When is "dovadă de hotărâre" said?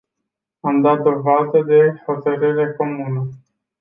1.03-2.73